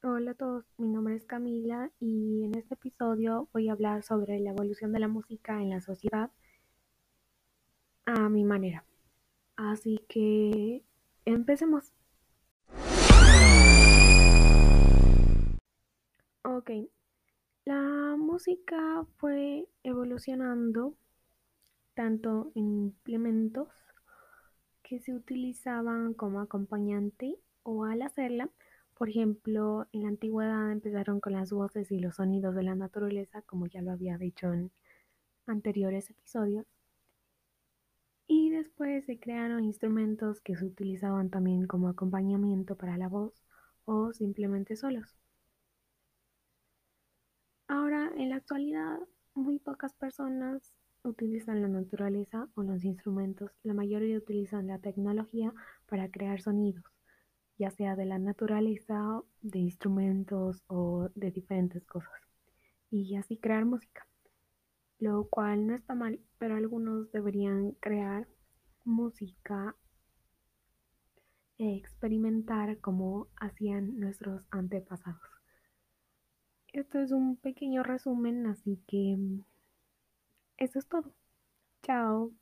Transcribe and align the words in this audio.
Hola 0.00 0.30
a 0.30 0.34
todos, 0.34 0.64
mi 0.76 0.86
nombre 0.86 1.16
es 1.16 1.26
Camila 1.26 1.90
y 1.98 2.44
en 2.44 2.56
este 2.56 2.74
episodio 2.74 3.48
voy 3.52 3.68
a 3.68 3.72
hablar 3.72 4.04
sobre 4.04 4.38
la 4.38 4.50
evolución 4.50 4.92
de 4.92 5.00
la 5.00 5.08
música 5.08 5.60
en 5.60 5.70
la 5.70 5.80
sociedad 5.80 6.30
a 8.06 8.28
mi 8.28 8.44
manera. 8.44 8.84
Así 9.56 9.98
que 10.08 10.84
empecemos. 11.24 11.92
Ok, 16.44 16.70
la 17.64 18.14
música 18.16 19.04
fue 19.16 19.66
evolucionando 19.82 20.94
tanto 21.94 22.52
en 22.54 22.84
implementos 22.84 23.68
que 24.84 25.00
se 25.00 25.12
utilizaban 25.12 26.14
como 26.14 26.40
acompañante 26.40 27.34
o 27.64 27.84
al 27.84 28.02
hacerla 28.02 28.48
por 28.98 29.08
ejemplo, 29.08 29.86
en 29.92 30.02
la 30.02 30.08
antigüedad 30.08 30.72
empezaron 30.72 31.20
con 31.20 31.32
las 31.32 31.52
voces 31.52 31.92
y 31.92 32.00
los 32.00 32.16
sonidos 32.16 32.54
de 32.56 32.64
la 32.64 32.74
naturaleza, 32.74 33.42
como 33.42 33.68
ya 33.68 33.80
lo 33.80 33.92
había 33.92 34.18
dicho 34.18 34.52
en 34.52 34.72
anteriores 35.46 36.10
episodios. 36.10 36.66
Y 38.26 38.50
después 38.50 39.06
se 39.06 39.20
crearon 39.20 39.64
instrumentos 39.64 40.40
que 40.40 40.56
se 40.56 40.64
utilizaban 40.64 41.30
también 41.30 41.68
como 41.68 41.88
acompañamiento 41.88 42.74
para 42.76 42.98
la 42.98 43.08
voz 43.08 43.32
o 43.84 44.12
simplemente 44.12 44.74
solos. 44.74 45.16
Ahora, 47.68 48.10
en 48.16 48.30
la 48.30 48.36
actualidad, 48.36 48.98
muy 49.32 49.60
pocas 49.60 49.94
personas 49.94 50.74
utilizan 51.04 51.62
la 51.62 51.68
naturaleza 51.68 52.48
o 52.56 52.64
los 52.64 52.84
instrumentos. 52.84 53.52
La 53.62 53.74
mayoría 53.74 54.18
utilizan 54.18 54.66
la 54.66 54.80
tecnología 54.80 55.54
para 55.86 56.10
crear 56.10 56.40
sonidos 56.40 56.97
ya 57.58 57.70
sea 57.70 57.96
de 57.96 58.06
la 58.06 58.18
naturaleza, 58.18 59.22
de 59.42 59.58
instrumentos 59.58 60.62
o 60.68 61.10
de 61.14 61.30
diferentes 61.30 61.84
cosas. 61.84 62.12
Y 62.90 63.16
así 63.16 63.36
crear 63.36 63.64
música. 63.64 64.06
Lo 64.98 65.28
cual 65.28 65.66
no 65.66 65.74
está 65.74 65.94
mal, 65.94 66.20
pero 66.38 66.56
algunos 66.56 67.10
deberían 67.12 67.72
crear 67.72 68.28
música 68.84 69.76
e 71.58 71.76
experimentar 71.76 72.78
como 72.78 73.28
hacían 73.36 73.98
nuestros 73.98 74.42
antepasados. 74.50 75.20
Esto 76.72 77.00
es 77.00 77.12
un 77.12 77.36
pequeño 77.36 77.82
resumen, 77.82 78.46
así 78.46 78.80
que 78.86 79.18
eso 80.56 80.78
es 80.78 80.86
todo. 80.86 81.12
Chao. 81.82 82.32